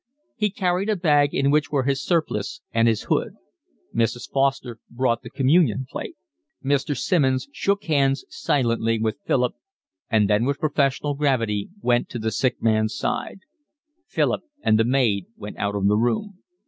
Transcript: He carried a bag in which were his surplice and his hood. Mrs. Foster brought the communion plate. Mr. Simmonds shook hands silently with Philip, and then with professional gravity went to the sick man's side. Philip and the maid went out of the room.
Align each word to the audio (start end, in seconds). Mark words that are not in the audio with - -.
He 0.35 0.49
carried 0.49 0.89
a 0.89 0.95
bag 0.95 1.31
in 1.31 1.51
which 1.51 1.69
were 1.71 1.83
his 1.83 2.03
surplice 2.03 2.61
and 2.71 2.87
his 2.87 3.03
hood. 3.03 3.35
Mrs. 3.93 4.31
Foster 4.31 4.79
brought 4.89 5.21
the 5.21 5.29
communion 5.29 5.85
plate. 5.87 6.15
Mr. 6.65 6.97
Simmonds 6.97 7.47
shook 7.51 7.83
hands 7.83 8.25
silently 8.27 8.97
with 8.97 9.21
Philip, 9.27 9.53
and 10.09 10.27
then 10.27 10.45
with 10.45 10.57
professional 10.59 11.13
gravity 11.13 11.69
went 11.81 12.09
to 12.09 12.17
the 12.17 12.31
sick 12.31 12.63
man's 12.63 12.95
side. 12.97 13.41
Philip 14.07 14.41
and 14.63 14.79
the 14.79 14.85
maid 14.85 15.27
went 15.37 15.57
out 15.57 15.75
of 15.75 15.87
the 15.87 15.95
room. 15.97 16.39